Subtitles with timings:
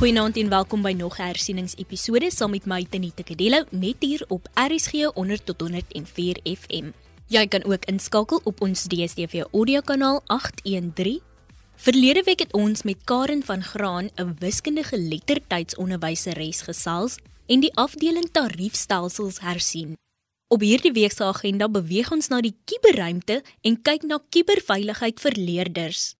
[0.00, 4.48] Goeienaand en welkom by nog 'n hersieningsepisode saam met my Tenita Kadello net hier op
[4.54, 6.86] RSG 100 tot 104 FM.
[7.26, 11.20] Jy kan ook inskakel op ons DStv audiokanaal 813.
[11.76, 18.28] Verlede week het ons met Karen van Graan, 'n wiskundige lettertydsonderwyseres gesels en die afdeling
[18.32, 19.96] tariefstelsels hersien.
[20.48, 25.32] Op hierdie week se agenda beweeg ons na die kuberruimte en kyk na kuberveiligheid vir
[25.36, 26.19] leerders.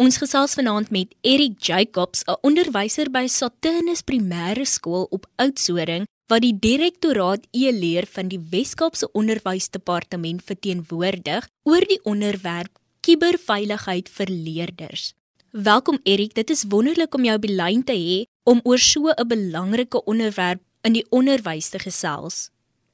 [0.00, 6.40] Ons gesels vanaand met Eric Jacobs, 'n onderwyser by Saturnus Primêre Skool op Oudtshoorn wat
[6.40, 15.12] die direktoraat e-leer van die Wes-Kaapse Onderwysdepartement verteenwoordig oor die onderwerp kuberveiligheid vir leerders.
[15.50, 19.28] Welkom Eric, dit is wonderlik om jou by lyn te hê om oor so 'n
[19.28, 22.48] belangrike onderwerp in die onderwys te gesels.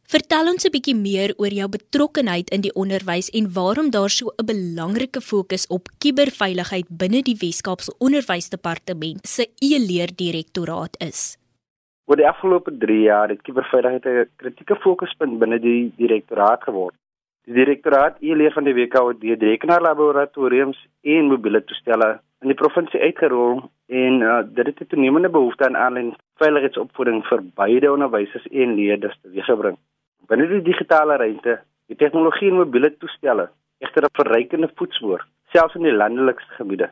[0.06, 4.30] Vertel ons 'n bietjie meer oor jou betrokkeheid in die onderwys en waarom daar so
[4.30, 11.36] 'n belangrike fokus op kuberveiligheid binne die Wes-Kaapse Onderwysdepartement se e-leerdirektoraat is.
[12.06, 16.94] Oor die afgelope 3 jaar het kuberveiligheid 'n kritieke fokuspunt binne die direktoraat geword.
[17.46, 23.70] Die direktoraat e-leer van die WKO het rekenaarlaboratoriums en mobiele toestelle in die provinsie uitgerol
[23.88, 29.18] en uh, dit het 'n toenemende behoefte aan aanlyn veiligheidsopvoeding vir beide onderwysers en leerders
[29.22, 29.76] teweeggebring.
[30.26, 35.20] Binne die digitale ruimte, die tegnologie en mobiele toestelle, egter 'n verrykende voetspoor,
[35.52, 36.88] selfs in die landelikste gebiede.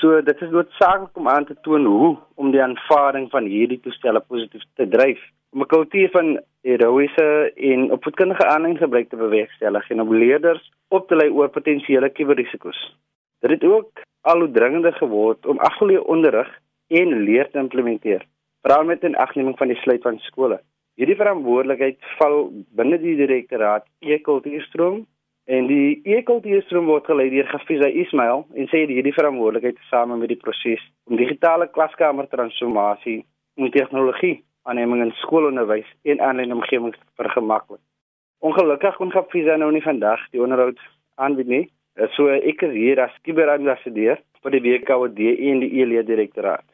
[0.00, 4.20] So dit is noodsaaklik om aan te toon hoe om die aanvaarding van hierdie toestelle
[4.20, 5.20] positief te dryf
[5.52, 11.08] om 'n kultuur van heroïese en opvoedkundige aanlyn gebruik te bewerkstellig en om leerders op
[11.08, 12.96] te lei oor potensiële kuberrisiko's.
[13.40, 16.50] Dit het ook al hoe dringender geword om afgeleë onderrig
[16.88, 18.26] en leer te implementeer,
[18.62, 20.60] veral met 'n agneming van die sluit van skole.
[21.00, 25.02] Hierdie verantwoordelikheid val binne die direktoraat e-kultuurstroom
[25.48, 30.40] en die e-kultuurstroom word gelei deur Gafisa Ismail en sê hierdie verantwoordelikheid tesame met die
[30.42, 33.22] proses om digitale klaskamer transformasie
[33.56, 37.80] en tegnologie aanneming in skoolonderwys en aanlyn omgewings vergemaklik.
[38.44, 40.78] Ongelukkig kon Gafisa nou nie vandag die onderhoud
[41.16, 41.64] aanbied nie.
[42.16, 46.66] So ek is hier as kiberambassadeur vir die WKOD en die e-leer direktoraat.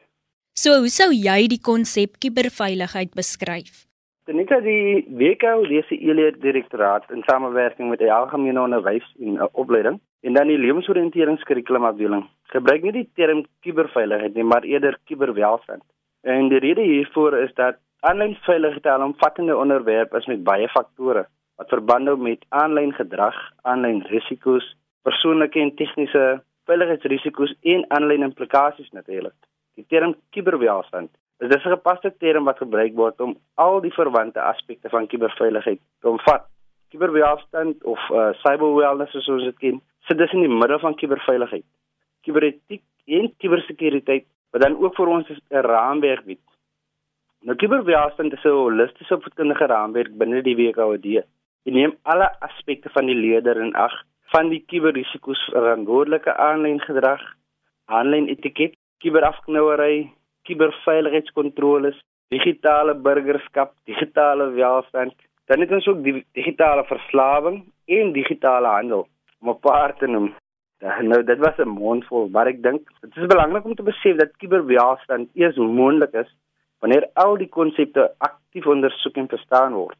[0.59, 3.88] So hoe sou jy die konsep kuberveiligheid beskryf?
[4.29, 9.95] Tenita die WKO lese e-leer direktoraat in samewerking met die algemene onderwys en uh, opleiding
[10.21, 15.81] en dan die lewensoriënteringskurrikulum afdeling gebruik nie die term kuberveiligheid nie maar eerder kuberwelstand.
[16.21, 21.25] En die rede hiervoor is dat aanlyn veiligheid 'n omvattende onderwerp is met baie faktore
[21.57, 24.75] wat verband hou met aanlyn gedrag, aanlyn risiko's,
[25.09, 29.39] persoonlike en tegniese veiligheidsrisiko's en aanlyn implikasies natuurlik.
[29.73, 34.41] Die term kuberwelstand Dit is 'n gepaste term wat gebruik word om al die verwante
[34.41, 36.43] aspekte van kuberveiligheid te omvat.
[36.89, 41.63] Kuberbeheerstand of uh, cyber wellness soos dit ken, sit dus in die middel van kuberveiligheid.
[42.21, 46.45] Kuberetiek en kubersekuriteit wat dan ook vir ons 'n raamwerk bied.
[47.41, 51.23] Nou kuberbeheerstand is 'n holistiese opvoedkundige raamwerk binne die WKOD.
[51.63, 57.21] Dit neem alle aspekte van die leerder in ag, van die kuberrisiko's, verantwoordelike aanlyn gedrag,
[57.85, 60.11] aanlyn etiket, kuberafknouery,
[60.49, 61.97] kuberveiligheidskontroles,
[62.33, 65.15] digitale burgerskap, digitale welstand,
[65.49, 67.63] dan het ons ook die digitale verslawing
[67.99, 69.07] en digitale handel
[69.41, 70.33] om 'n paar te noem.
[70.79, 74.17] Ja, nou dit was 'n mondvol, maar ek dink dit is belangrik om te besef
[74.17, 76.29] dat kuberwelstand eers moontlik is
[76.79, 79.97] wanneer al die konsepte aktief ondersoek en verstaan word.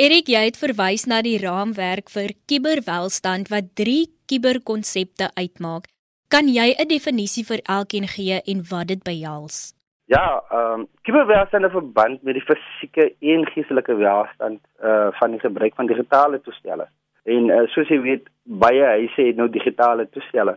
[0.00, 5.88] Erik, jy het verwys na die raamwerk vir kuberwelstand wat 3 kuberkonsepte uitmaak.
[6.28, 9.74] Kan jy 'n definisie vir elkeen gee en wat dit behels?
[10.12, 15.40] Ja, ehm um, kuberwelstand het verband met die fisieke en geestelike welstand uh van die
[15.40, 16.86] gebruik van digitale toestelle.
[17.24, 18.26] En uh, soos jy weet,
[18.64, 20.56] baie huise het nou digitale toestelle.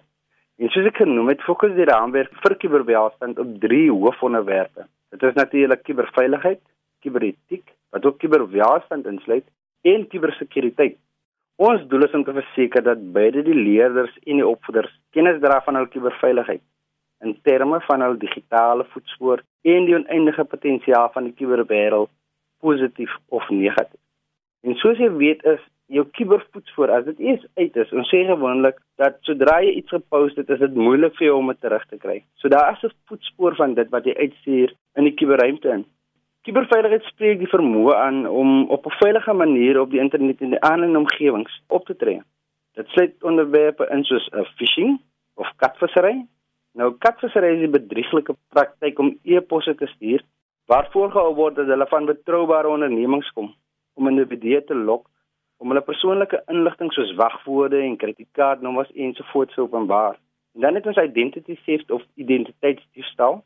[0.58, 4.90] En soos ek genoem het, fokus die raamwerk vir kuberwelstand op drie hoofonderwerpe.
[5.16, 6.62] Dit is natuurlik kuberveiligheid,
[7.08, 9.48] kuberetiek, wat ook kuberwelstand insluit,
[9.94, 11.00] en kubersekuriteit.
[11.56, 15.64] Ons doel is om te verseker dat beide die leerders en die opvoeders kennis dra
[15.64, 16.66] van hul kuberveiligheid
[17.24, 22.12] in terme van hul digitale voetspoor en die oneindige potensiaal van die kuberwêreld
[22.60, 24.02] positief of negatief.
[24.66, 25.62] En soos jy weet is
[25.94, 30.40] jou kubervoetspoor as dit eens uit is, ons sê gewoonlik dat sodra jy iets gepost
[30.42, 32.22] het, is dit moeilik vir jou om dit terug te kry.
[32.42, 35.86] So daar is 'n voetspoor van dit wat jy uitstuur in die kuberruimte in.
[36.46, 40.62] Kuberveiligheid spreek die vermoë aan om op 'n veilige manier op die internet en die
[40.62, 42.22] aanlyn omgewings op te tree.
[42.74, 45.00] Dit sluit onderwerpe in soos phishing
[45.36, 46.26] of katvissery,
[46.76, 50.22] Nou katvissery is 'n bedrieglike praktyk om e-posse te stuur
[50.68, 53.56] waar voorgehou word dat hulle van betroubare ondernemings kom
[53.94, 55.08] om individue te lok
[55.58, 60.20] om hulle persoonlike inligting soos wagwoorde en kredietkaartnommers ensovoorts te openbaar.
[60.56, 63.44] En dan het ons identity theft of identiteitsdiefstal.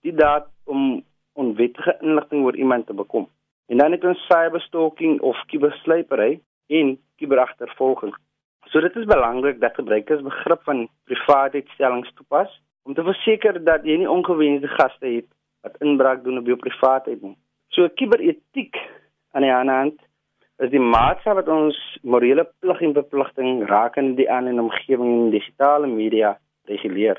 [0.00, 3.28] die daad om onwettige inligting oor iemand te bekom.
[3.66, 8.14] En dan het ons cyberstalking of kuberslypery en kuberagtervolging.
[8.64, 13.98] So dit is belangrik dat gebruikers begrip van privaatheidstellings toepas om te verseker dat jy
[13.98, 15.26] nie ongewenste gaste het
[15.66, 17.34] wat inbraak doen op jou privaatheid nie.
[17.74, 18.78] So kuberetiek
[19.34, 20.02] aan die ander hand
[20.62, 25.32] is die maatskappy wat ons morele plig en verpligting rakende die aan en omgewing en
[25.34, 26.36] digitale media
[26.70, 27.18] reguleer.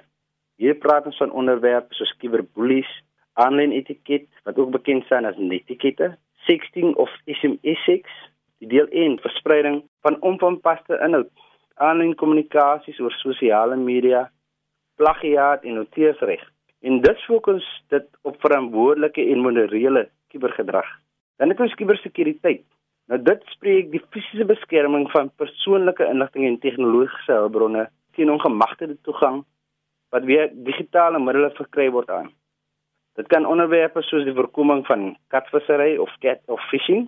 [0.57, 2.89] Hier praat ons van onderwerpe soos kuberbullies,
[3.37, 6.15] aanlyn etiket wat ook bekend staan as netikette,
[6.47, 8.07] sexting of SMS sex,
[8.63, 11.29] die deel 1 verspreiding van onvanpaste inhoud,
[11.75, 14.25] aanlyn kommunikasies oor sosiale media,
[14.97, 16.43] plagiaat en outeursreg.
[16.81, 20.87] En dit fokus dit op verantwoordelike en morele kubergedrag.
[21.37, 22.65] Dan het ons kubersekuriteit.
[23.07, 29.43] Nou dit spreek die fisiese beskerming van persoonlike inligting en tegnologiese hulpbronne teen ongemagtigde toegang
[30.09, 32.31] wat via digitale middele verkry word aan.
[33.17, 37.07] Dit kan onderwerpe soos die voorkoming van katvissery of cat of fishing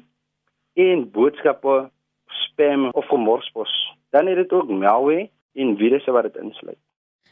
[0.73, 1.89] en boodskappe
[2.43, 3.73] spam of gemorspos.
[4.09, 6.79] Dan het dit ook malware en virusse wat dit insluit.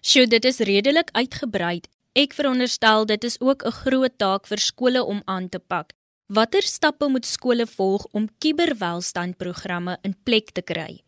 [0.07, 1.81] Sjoe, dit is redelik uitgebrei.
[2.15, 5.91] Ek veronderstel dit is ook 'n groot taak vir skole om aan te pak.
[6.27, 11.01] Watter stappe moet skole volg om kuberwelstandprogramme in plek te kry?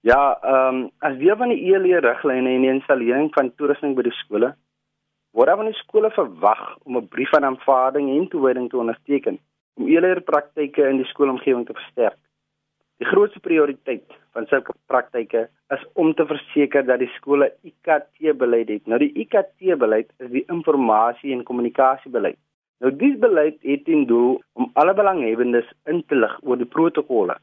[0.00, 4.02] Ja, ehm um, as deel van die e-leer riglyne en die installering van toerusting by
[4.02, 4.54] die skole,
[5.36, 9.38] word van die skole verwag om 'n brief van aanvaarding en toewyding te onderteken
[9.76, 12.18] om e-leer praktyke in die skoolomgewing te versterk.
[13.00, 18.82] Die grootste prioriteit van sulke praktyke is om te verseker dat die skole IKT-beleid het.
[18.84, 22.36] Nou die IKT-beleid is die informasie en kommunikasiebeleid.
[22.84, 27.38] Nou dis beleid het in doel om alle belanghebbendes in te lig oor die protokolle,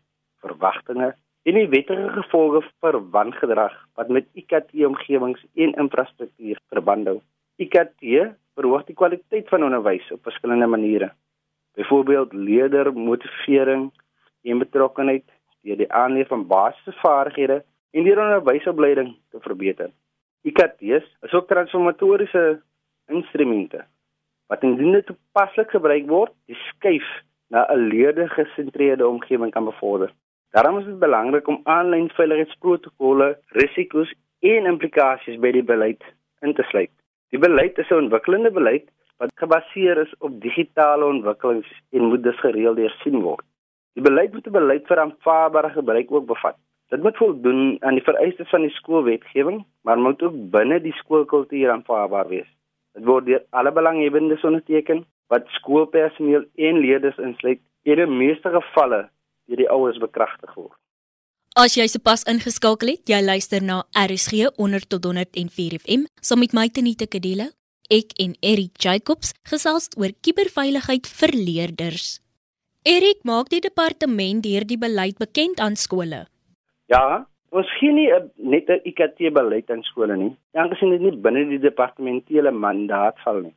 [0.45, 1.15] verwagtinge
[1.49, 7.15] en die wettige gevolge vir wangedrag wat met IKT-omgewings en infrastruktuur verband hou.
[7.57, 8.13] IKT
[8.53, 11.09] verhoog die kwaliteit van onderwys op verskillende maniere.
[11.81, 13.89] Byvoorbeeld leerdermotivering
[14.45, 15.25] en betrokkenheid
[15.67, 17.61] deur die aanleer van basiese vaardighede
[17.91, 19.91] en deur onderwysopleiding te verbeter.
[20.47, 22.61] IKT's is ook transformatoriese
[23.11, 23.85] instrumente
[24.47, 27.07] wat indien dit toepaslik gebruik word, die skuif
[27.51, 30.13] na 'n leerder-gesentreerde omgewing kan bevorder.
[30.51, 36.03] Daarom is dit belangrik om aanlyn veiligheidsprotokolle, risiko's en implikasies by die beleid
[36.41, 36.91] in te sluit.
[37.29, 38.87] Die beleid is 'n ontwikkelende beleid
[39.17, 43.45] wat gebaseer is op digitale ontwikkelings en moet dus gereeld hersien word.
[43.97, 46.57] Die beleid moet 'n beleid vir aanvaarbare gebruik ook bevat.
[46.93, 51.71] Dit moet voldoen aan die vereistes van die skoolwetgewing, maar moet ook binne die skoolkultuur
[51.71, 52.49] aanvaarbaar wees.
[52.93, 57.59] Dit word deur alle belanghebbendes onderteken wat skoolpersoneel en leerders insluit.
[57.83, 59.09] In die meeste gevalle
[59.47, 60.77] deur die ouers bekragtig word.
[61.55, 66.53] As jy sopas ingeskakel het, jy luister na RSG 100 tot 104 FM, saam met
[66.53, 67.49] my Tenita Kadelo.
[67.89, 72.26] Ek en Erik Jacobs gesels oor kuberveiligheid vir leerders.
[72.85, 76.25] Erik, maak die departement hierdie beleid bekend aan skole?
[76.87, 80.35] Ja, ons gee nie a, net 'n IKT beleid aan skole nie.
[80.53, 83.55] Aangesien dit nie binne die departementele mandaat val nie.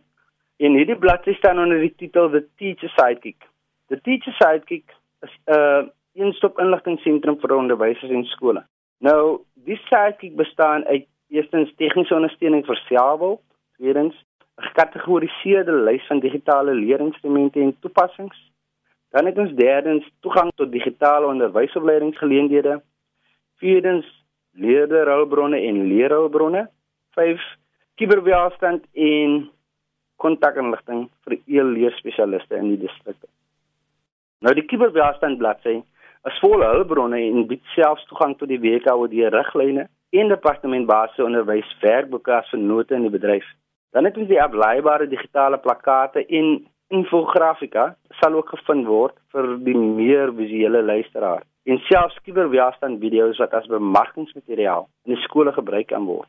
[0.56, 3.46] En hierdie bladsy staan onder die titel The Teacher Sidekick.
[3.86, 8.64] The Teacher Sidekick is 'n uh, eenstop inligtingseentrum vir onderwysers en skole.
[8.98, 13.42] Nou, die sidekick bestaan uit Eerstens tegniese ondersteuning vir selfhulp,
[13.76, 18.38] tweedens 'n gekategoriseerde lys van digitale leerinstrumente en toepassings.
[19.10, 22.80] Dan het ons derdens toegang tot digitale onderwysopleidingsgeleenthede.
[23.62, 24.06] Vierdens
[24.52, 26.66] leerderhulpbronne en leerhulpbronne.
[27.16, 27.44] Vyf
[27.98, 29.38] kuberbeheerstand en
[30.16, 33.18] kontakinligting vir e-leerspesialiste in die distrik.
[34.44, 35.78] Nou die kuberbeheerstand bladsy
[36.28, 39.88] is vol hulpbronne en bied selfs toegang tot die WKOD riglyne
[40.18, 43.46] en departement basiese onderwys werkboeke as vernote in die bedryf.
[43.92, 46.58] Dan het ons die aflaaibare digitale plakkate en
[46.90, 51.44] infografika sal ook gevind word vir die meer visuele luisteraar.
[51.68, 56.28] en selfs kuberweerstand video's wat as bemarkingsmateriaal in die skole gebruik kan word.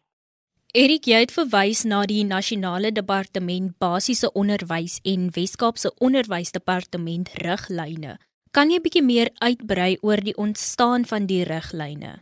[0.78, 8.20] Erik, jy het verwys na die Nasionale Departement Basiese Onderwys en Wes-Kaapse Onderwysdepartement riglyne.
[8.54, 12.20] Kan jy bietjie meer uitbrei oor die ontstaan van die riglyne?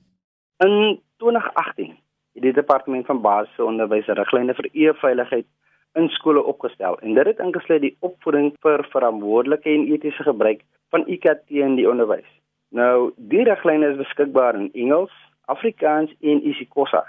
[0.64, 1.92] In 2018
[2.38, 5.50] het die Departement van Basiese Onderwys riglyne vir e-veiligheid
[5.98, 10.64] in skole opgestel en dit het ingesluit die opvoeding vir verantwoordelike en etiese gebruik
[10.94, 12.30] van IKT in die onderwys.
[12.70, 15.14] Nou, die riglyne is beskikbaar in Engels,
[15.46, 17.04] Afrikaans en isiXhosa.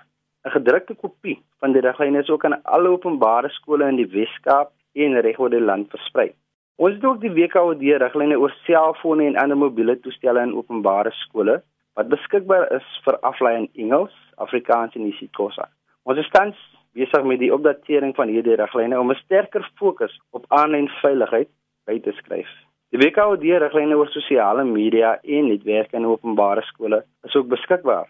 [0.47, 4.71] 'n Gedrukte kopie van die riglyne is ook aan alle openbare skole in die Wes-Kaap
[4.95, 6.30] en reg oor die land versprei.
[6.76, 11.62] Ons het ook die WKOD riglyne oor selfone en ander mobiele toestelle in openbare skole
[11.99, 15.66] wat beskikbaar is vir aflaai in Engels, Afrikaans en isiXhosa.
[16.04, 16.57] Ons is tans
[16.95, 21.49] besig met die opdatering van hierdie riglyne om 'n sterker fokus op aanlyn veiligheid
[21.87, 22.49] by te skryf.
[22.90, 28.09] Die WKOD riglyne oor sosiale media en netwerke in openbare skole is ook beskikbaar.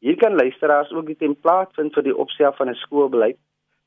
[0.00, 3.38] Hier kan luisteraars ook die template vind vir die opstel van 'n skoolbeleid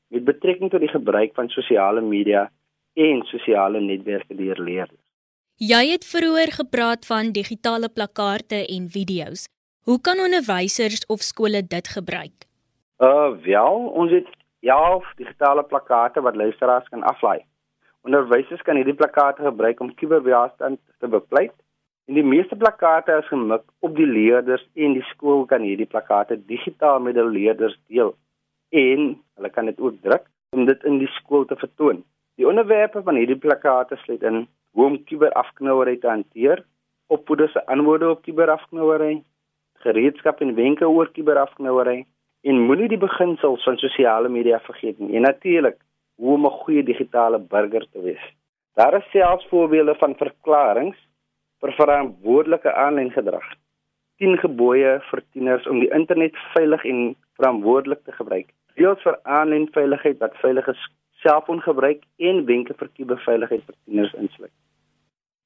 [0.08, 2.50] met betrekking tot die gebruik van sosiale media
[2.94, 5.00] en sosiale netwerke deur leerders.
[5.56, 9.46] Jy het vroeër gepraat van digitale plakkaate en video's.
[9.84, 12.49] Hoe kan onderwysers of skole dit gebruik?
[13.00, 14.26] Uh wel, ons het
[14.60, 14.76] ja,
[15.16, 17.38] digitale plakate wat luisteraars kan aflaai.
[18.04, 21.54] Onderwysers kan hierdie plakate gebruik om kuberbeheerstand te bepleit.
[22.04, 26.36] En die meeste plakate is gemik op die leerders en die skool kan hierdie plakate
[26.52, 28.12] digitaal met die leerders deel.
[28.68, 32.04] En hulle kan dit ook druk om dit in die skool te vertoon.
[32.36, 34.44] Die onderwerpe van hierdie plakate sluit in
[34.76, 36.66] hoe om kuberafknouery te hanteer,
[37.08, 39.22] opvoeders se antwoorde op kuberafknouery,
[39.88, 42.02] gereedskap en wenke oor kuberafknouery
[42.42, 45.16] en moenie die beginsels van sosiale media vergeet nie.
[45.16, 45.76] En natuurlik,
[46.16, 48.24] hoe om 'n goeie digitale burger te wees.
[48.74, 50.96] Daar is selfs voorbeelde van verklaringe
[51.60, 53.48] vir verantwoordelike aanlyn gedrag.
[54.16, 58.48] 10 gebooie vir tieners om die internet veilig en verantwoordelik te gebruik.
[58.74, 60.74] Deels vir aanlyn veiligheid wat veilige
[61.24, 64.52] selfoongebruik en wenke vir kuberveiligheid vir tieners insluit.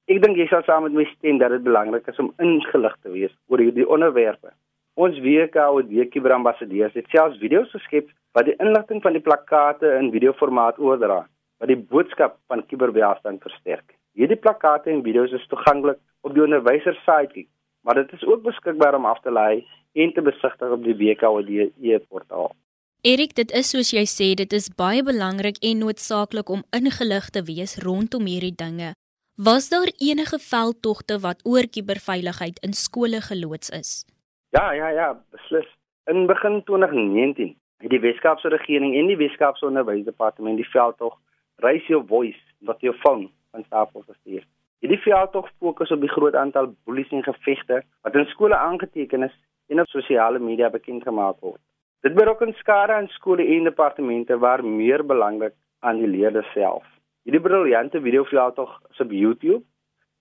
[0.05, 3.09] Ek dink jy sal saam met my stem dat dit belangrik is om ingelig te
[3.09, 4.51] wees oor hierdie onderwerpe.
[4.95, 10.79] Ons WKOD kiberambassadeurs het selfs video's geskep wat die inligting van die plakkate in videoformaat
[10.79, 11.25] oordra
[11.59, 13.97] wat die boodskap van kiberbeheerstand versterk.
[14.15, 17.43] Hierdie plakkate en video's is toeganklik op die onderwyser se site,
[17.83, 19.65] maar dit is ook beskikbaar om af te laai
[19.99, 21.51] en te besigtig op die WKOD
[21.83, 22.55] e-portaal.
[23.03, 27.43] Erik, dit is soos jy sê, dit is baie belangrik en noodsaaklik om ingelig te
[27.43, 28.95] wees rondom hierdie dinge.
[29.35, 34.05] Was daar enige veldtogte wat oor kiberveiligheid in skole geloods is?
[34.55, 35.67] Ja, ja, ja, beslis.
[36.05, 41.17] In begin 2019 het die Weskaapse regering en die Weskaapse Onderwysdepartement die veldtog
[41.59, 44.45] Raise Your Voice wat jou phone van stapel gestuur.
[44.79, 49.33] Hierdie veldtog fokus op die groot aantal boelies en gevegte wat in skole aangeteken is
[49.67, 51.59] en op sosiale media bekend gemaak word.
[52.07, 56.85] Dit berokken skade aan skole en departemente waar meer belangrik aan die leerders self.
[57.27, 59.65] Hierdie briljante videoveldtog is op YouTube,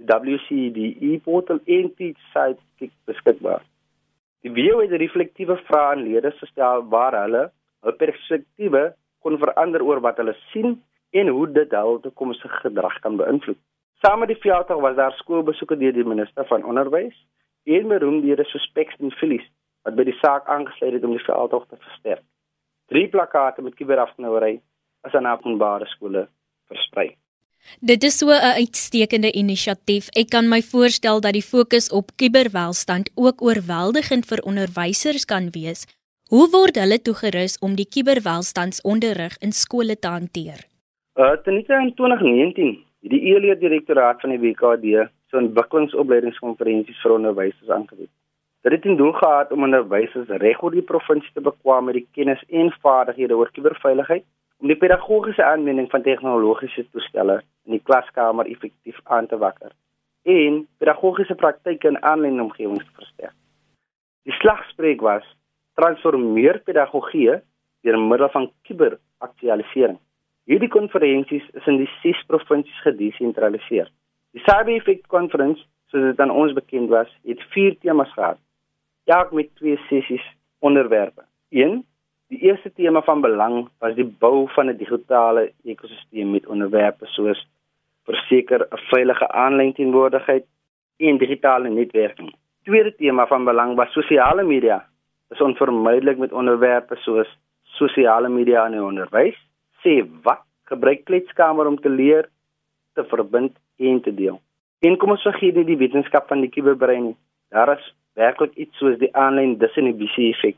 [0.02, 3.62] die WCDE portal en die site beskikbaar.
[4.44, 7.46] Die video het reflektiewe vrae aan leerders gestel waar hulle
[7.86, 8.82] hul perspektiewe
[9.24, 10.74] kon verander oor wat hulle sien
[11.16, 13.56] en hoe dit hul toekomstige gedrag kan beïnvloed.
[14.04, 17.16] Saam met die veldtog was daar skoolbesoeke deur die minister van onderwys
[17.64, 19.48] en beroemde suspects in Phillies
[19.88, 22.24] wat by die saak aangesluit het om die veldtog te versterk.
[22.92, 24.58] Drie plakate met kiberafknouery
[25.08, 26.28] is aan openbare skole
[26.68, 27.14] versprei.
[27.80, 30.08] Dit is so 'n uitstekende inisiatief.
[30.12, 35.86] Ek kan my voorstel dat die fokus op kuberwelstand ook oorweldigend vir onderwysers kan wees.
[36.28, 40.60] Hoe word hulle toegerus om die kuberwelstandsonderrig in skole te hanteer?
[41.14, 47.12] Uh, ten minste in 2019, die ELE direktoraat van die WKD so 'n ontwikkelingsopleidingskonferensie vir
[47.12, 48.10] onderwysers aangebied.
[48.62, 52.08] Dit het in doel gehad om onderwysers reg oor die provinsie te bekwame met die
[52.12, 54.24] kennis en vaardighede oor kuberveiligheid
[54.60, 59.72] om die pedagogiese aanwending van tegnologiese toestelle in die klaskamer effektief aan te wakker
[60.24, 63.34] en pedagogiese praktyke in aanlyn omgewings te versterk.
[64.24, 65.26] Die slagspreuk was
[65.76, 67.40] transformeer pedagogie
[67.84, 69.98] deur middel van kiberaktualisering.
[70.48, 73.90] Hierdie konferensies is in die 6 provinsies gedesentraliseer.
[74.32, 75.60] Die Cyber Effect Conference,
[75.92, 78.40] soos dit aan ons bekend was, het 4 temas gehad,
[79.04, 80.24] elk met twee sessies
[80.64, 81.24] onderwerpe.
[81.52, 81.82] 1
[82.34, 87.40] Die eerste tema van belang was die bou van 'n digitale ekosisteem met onderwerpe soos
[88.08, 90.44] verseker 'n veilige aanlyn teenwoordigheid
[90.96, 92.34] en digitale netwerking.
[92.64, 94.78] Tweede tema van belang was sosiale media.
[95.28, 99.38] Dit is onvermydelik met onderwerpe soos sosiale media in onderwys,
[99.82, 102.28] sê wat gebruik kletskamer om te leer,
[102.94, 104.40] te verbind en te deel.
[104.80, 107.16] En kom ons vergeet nie die wetenskap van die kuberbrein nie.
[107.48, 110.56] daar is werklik iets soos die aanlyn disinhibisie effek,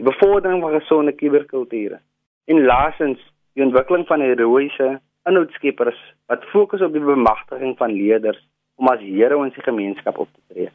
[0.00, 2.00] die bevordering van gesonde kuberkulture.
[2.44, 3.20] En laasens,
[3.52, 4.94] die ontwikkeling van heroïese
[5.28, 5.98] inhoudskeppers
[6.32, 8.40] wat fokus op die bemagtiging van leerders
[8.80, 10.70] om as here in die gemeenskap op te tree.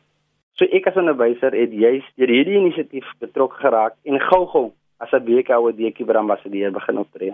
[0.54, 5.12] So ek as 'n onderwyser het juist deur hierdie inisiatief betrokke geraak en gou-gou as
[5.12, 7.34] 'n BKOD kiberambassadeur begin optree.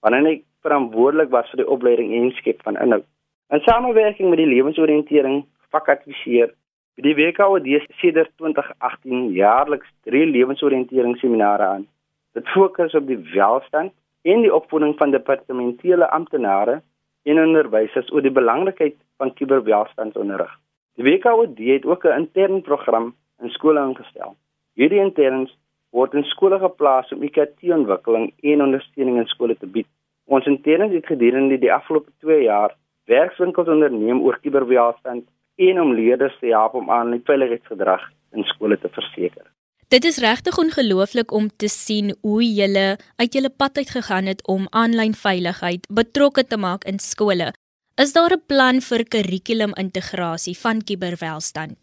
[0.00, 3.04] Wanneer ek verantwoordelik was vir die opleiding en skep van inhoud.
[3.50, 6.57] In samewerking met die lewensoriëntering vakadviseer by
[7.06, 7.66] die WKOD
[8.00, 11.84] sedert 2018 jaarliks drie lewensoriënteringsseminare aan.
[12.34, 16.80] Dit fokus op die welstand en die opvoeding van departementele amptenare
[17.22, 20.50] en onderwysers oor die belangrikheid van kuberwelstandsonderrig.
[20.98, 24.34] Die WKOD het ook 'n intern program in skole ingestel.
[24.74, 25.54] Hierdie interns
[25.90, 29.86] word in skole geplaas om IKT-ontwikkeling en ondersteuning in skole te bied.
[30.26, 32.74] Ons interns het gedurende die afgelope 2 jaar
[33.04, 35.28] werkswinkels onderneem oor kuberwelstand
[35.58, 38.02] en om leerders te help om aan veiligheidsgedrag
[38.36, 39.46] in skole te verseker.
[39.88, 44.42] Dit is regtig ongelooflik om te sien hoe julle uit julle pad uit gegaan het
[44.54, 47.52] om aanlyn veiligheid betrokke te maak in skole.
[47.96, 51.78] Is daar 'n plan vir kurrikulumintegrasie van kuberwelstand?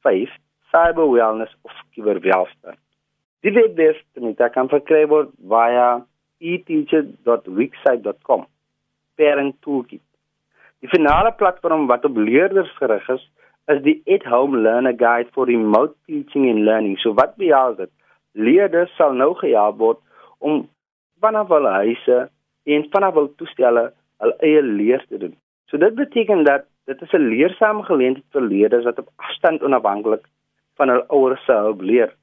[0.05, 0.29] 5
[0.73, 2.79] cyber wellness of kuberwelstand.
[3.45, 3.97] Die webwerf
[4.53, 6.05] kan verkry word via
[6.41, 8.45] eteacher.wixsite.com.
[9.15, 10.01] Parent Toolkit.
[10.81, 13.31] Die finale platform wat op leerders gerig is,
[13.69, 16.97] is die At Home Learner Guide for Remote Teaching and Learning.
[17.01, 17.91] So wat behels dit?
[18.35, 19.99] Leerders sal nou gehelp word
[20.39, 20.65] om
[21.23, 22.17] vanaf hulle huise
[22.75, 23.89] en vanaf hul toestelle
[24.23, 25.35] hul eie leer te doen.
[25.71, 30.25] So dit beteken dat dit is 'n leersame geleentheid vir leerders wat op afstand onafhanklik
[30.77, 32.13] van hul ouers se hulp leer,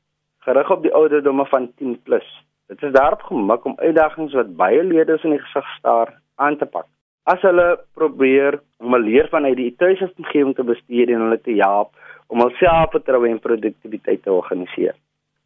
[0.41, 2.03] gerig op die ouderdomme van 10+.
[2.03, 2.29] Plus.
[2.69, 6.67] Dit is daarop gemik om uitdagings wat baie leerders in die gesig staar aan te
[6.67, 6.87] pak.
[7.25, 11.91] As hulle probeer om 'n leer vanuit die tuisomgewing te bestuur en hulle te help
[12.27, 14.95] om hul selfvertroue en produktiwiteit te organiseer.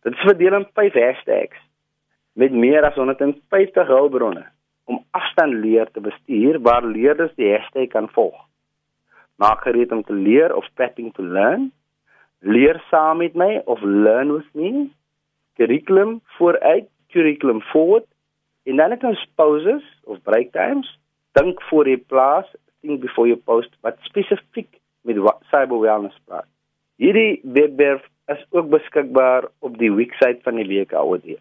[0.07, 1.63] Dit is verdeel in 5 hashtags
[2.39, 4.45] met meer as 150 hulpbronne
[4.85, 8.37] om afstand leer te bestuur waar leerders die hashtag kan volg.
[9.43, 11.73] Maak gereed om te leer of prepping to learn.
[12.39, 14.87] Leer saam met my of learn with me.
[15.59, 18.07] Curriculum vooruit curriculum forward
[18.63, 20.99] en dan het ons pauses of break times.
[21.35, 22.47] Dink voor jy plaas,
[22.81, 24.71] think before you post wat spesifiek
[25.03, 25.19] met
[25.51, 26.47] cyber wellness praat.
[26.97, 31.37] Hierdie webwerf is ook beskikbaar op die webwerf van die WKOD.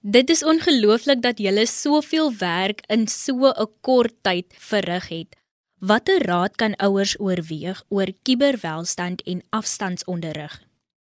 [0.00, 5.36] Dit is ongelooflik dat jy soveel werk in so 'n kort tyd verrig het.
[5.80, 10.60] Watter raad kan ouers oorweeg oor kuberwelstand en afstandsonderrig?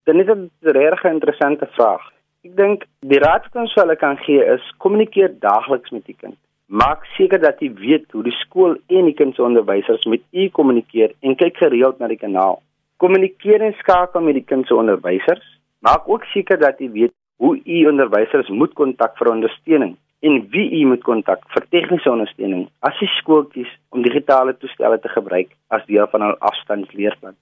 [0.05, 2.13] Dit is 'n regtig interessante vraag.
[2.43, 6.37] Ek dink die raad wat ons hulle kan gee is kommunikeer daagliks met die kind.
[6.67, 10.49] Maak seker dat jy weet hoe die skool en die kind se onderwysers met u
[10.49, 12.63] kommunikeer en kyk gereeld na die kanaal.
[13.03, 15.47] Kommunikeer en skakel met die kind se onderwysers.
[15.83, 17.13] Maak ook seker dat jy weet
[17.43, 22.69] hoe u onderwysers moet kontak vir ondersteuning en wie u moet kontak vir tegniese ondersteuning
[22.87, 27.35] as die skool kies om digitale toestelle te gebruik as deel van hul afstandsleerplan.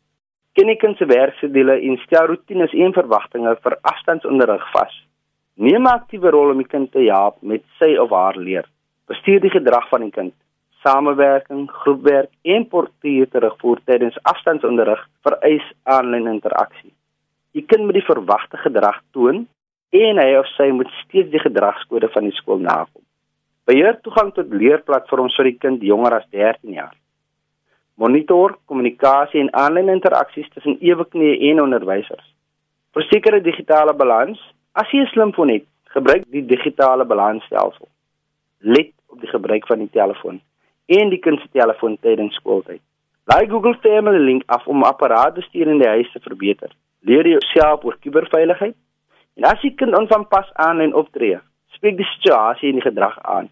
[0.56, 4.94] Ken die kind se werkskedule en stel roetines en verwagtinge vir afstandsonderrig vas.
[5.60, 8.64] Neem 'n aktiewe rol om die kind te help met sy of haar leer.
[9.12, 10.34] Bestuur die gedrag van die kind.
[10.84, 16.92] Samewerking, groepwerk en portuïer terugvoer tydens afstandsonderrig vereis aanlyn interaksie.
[17.52, 19.46] Die kind moet die verwagte gedrag toon
[19.90, 23.02] en hy of sy moet steeds die gedragskode van die skool nakom.
[23.68, 26.96] Beheer toegang tot leerplatforms vir die kind jonger as 13 jaar
[28.00, 32.26] monitor kommunikasie en aanlyn interaksies tussen eweknie en onderwysers.
[32.96, 34.38] Verseker 'n digitale balans.
[34.72, 35.66] As jy 'n slimfoon het,
[35.96, 37.88] gebruik die digitale balansstelsel.
[38.58, 40.40] Let op die gebruik van die telefoon
[40.98, 42.82] en die kind se telefoon tydens skooltyd.
[43.30, 46.72] Laai Google Family Link af om apparaatbestuur in die huis te verbeter.
[47.06, 48.74] Leer jouself oor kuberveiligheid.
[49.38, 51.38] En as jy kind onvanpas aanlyn optree,
[51.76, 53.46] spreek die situasie en die gedrag aan.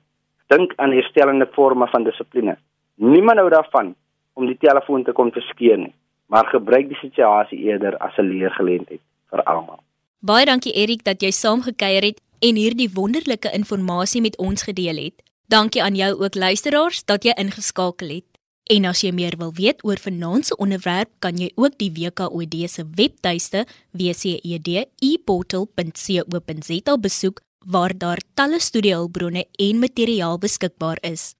[0.50, 2.56] Dink aan herstellende forme van dissipline.
[2.98, 3.94] Niemand hou daarvan
[4.34, 5.94] om die telefoon te kon verskeer nie,
[6.26, 9.80] maar gebruik die situasie eerder as 'n leergeleentheid vir almal.
[10.20, 15.27] Baie dankie Erik dat jy saamgekyer het en hierdie wonderlike inligting met ons gedeel het.
[15.48, 18.24] Dankie aan jou ook luisteraars dat jy ingeskakel het.
[18.68, 22.68] En as jy meer wil weet oor vanaand se onderwerp, kan jy ook die WKOD
[22.68, 23.64] se webtuiste
[23.96, 31.34] wcedeportal.co.za besoek waar daar talle studiehulpbronne en materiaal beskikbaar is.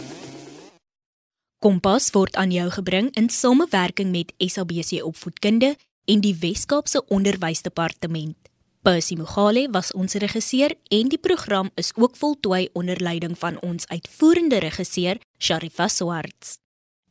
[1.60, 8.49] Kompas word aan jou gebring in samewerking met SABC Opvoedkunde en die Wes-Kaapse Onderwysdepartement.
[8.82, 13.88] Percy Mogale was ons regisseur en die program is ook voltooi onder leiding van ons
[13.88, 16.56] uitvoerende regisseur Sharifa Swarts.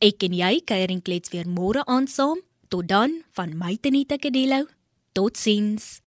[0.01, 2.41] Ek en jy kuier en klets weer môre aand saam.
[2.73, 4.65] Tot dan van my Tenita Kadelo.
[5.13, 5.99] Totsiens.